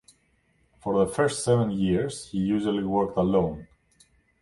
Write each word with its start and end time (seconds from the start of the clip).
For 0.79 0.97
the 1.05 1.11
first 1.11 1.43
seven 1.43 1.69
years, 1.69 2.29
he 2.31 2.39
usually 2.39 2.83
worked 2.83 3.17
alone. 3.17 3.67